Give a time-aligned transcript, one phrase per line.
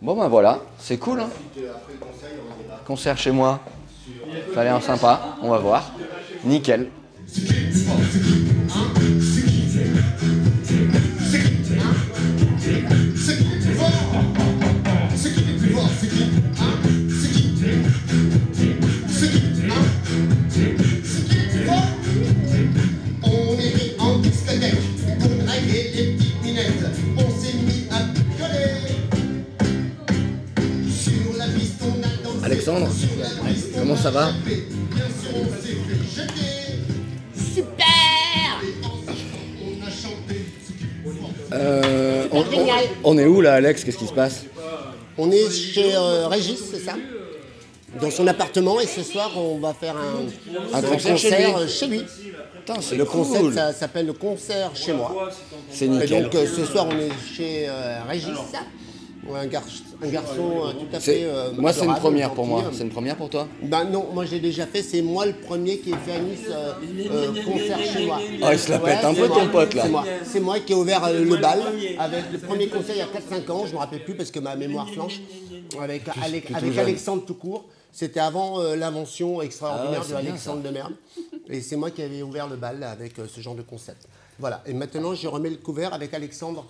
[0.00, 1.20] Bon ben voilà, c'est cool.
[1.20, 1.28] Hein
[2.86, 3.58] Concert chez moi.
[4.54, 5.92] Ça a l'air sympa, on va voir.
[6.44, 6.88] Nickel.
[32.68, 32.90] Alexandre,
[33.78, 34.28] comment ça va.
[37.34, 37.86] Super
[39.62, 40.44] On a chanté.
[41.52, 42.44] Euh, on,
[43.04, 43.84] on- est où là Alex?
[43.84, 44.44] Qu'est-ce qui se passe?
[45.16, 46.94] On est chez euh, Régis, c'est ça?
[48.00, 51.68] Dans son appartement et ce soir on va faire un, Un concert chez lui.
[51.68, 52.02] chez lui.
[52.66, 53.22] Putain, c'est Le cool.
[53.22, 55.30] concept ça s'appelle le concert chez moi.
[55.70, 58.28] C'est Et donc euh, ce soir on est chez euh, Régis.
[59.34, 59.62] Un, gar-
[60.02, 61.24] un garçon euh, tout à fait.
[61.24, 62.64] euh, moi, c'est une première pour moi.
[62.72, 63.46] C'est une première pour toi?
[63.62, 66.46] Ben non, moi j'ai déjà fait, c'est moi le premier qui ai fait à Nice
[66.50, 66.72] euh,
[67.10, 68.18] euh, concert chez moi.
[68.42, 69.84] Ah, il se la pète un peu, ton pote, là.
[70.24, 71.60] C'est moi, qui ai ouvert euh, le bal
[71.98, 74.40] avec le premier concert il y a 4-5 ans, je me rappelle plus parce que
[74.40, 75.20] ma mémoire flanche,
[75.80, 76.78] avec, avec jeune.
[76.78, 77.64] Alexandre Toucourt.
[77.90, 80.92] C'était avant euh, l'invention extraordinaire Ah ouais, de Alexandre de Merde.
[81.48, 84.06] Et c'est moi qui avais ouvert le bal là, avec euh, ce genre de concept.
[84.38, 86.64] Voilà, et maintenant je remets le couvert avec Alexandre.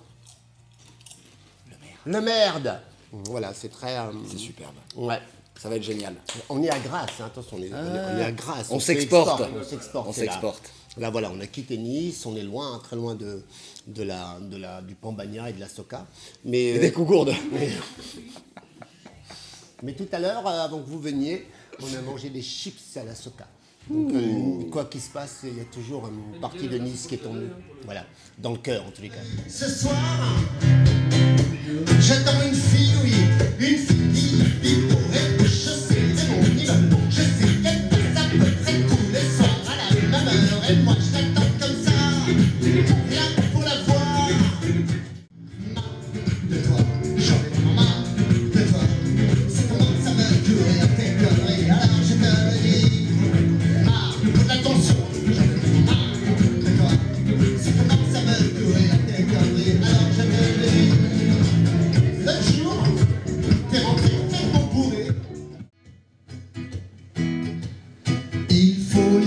[2.09, 2.81] Le merde
[3.13, 3.99] Voilà, c'est très.
[3.99, 4.75] euh, C'est superbe.
[4.97, 5.19] Ouais.
[5.61, 6.15] Ça va être génial.
[6.49, 8.69] On est à Grasse, hein, attention, on est, on est- on est à Grasse.
[8.71, 9.41] On se s'exporte.
[9.41, 10.09] exporte, On s'exporte.
[10.09, 10.33] On c'est là.
[10.33, 10.71] s'exporte.
[10.97, 11.11] Là.
[11.11, 13.43] voilà, on a quitté Nice, on est loin, hein, très loin de,
[13.89, 16.07] de la, de la, du Pambagna et de la Soca.
[16.45, 17.35] Mais, Et euh, des cougourdes.
[17.53, 17.69] mais,
[19.83, 21.47] mais tout à l'heure, euh, avant que vous veniez,
[21.83, 23.47] on a mangé des chips à la Soca.
[23.91, 27.15] Donc, euh, quoi qu'il se passe, il y a toujours une partie de Nice qui
[27.17, 27.49] est en nous.
[27.85, 28.05] Voilà,
[28.39, 29.17] dans le cœur en tous les cas.
[29.49, 29.95] Ce soir,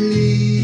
[0.02, 0.61] believe.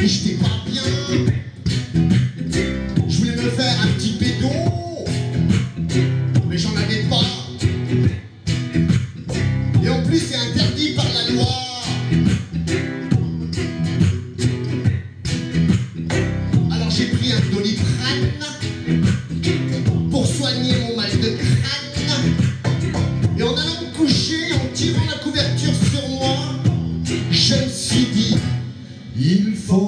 [0.00, 0.82] Et j'étais pas bien.
[3.08, 4.48] Je voulais me faire un petit pédo.
[6.48, 7.20] Mais j'en avais pas.
[9.82, 11.48] Et en plus, c'est interdit par la loi.
[16.70, 18.30] Alors j'ai pris un doliprane
[20.12, 22.34] pour soigner mon mal de crâne.
[23.36, 26.36] Et en allant me coucher, en tirant la couverture sur moi,
[27.32, 28.36] je me suis dit,
[29.20, 29.87] il faut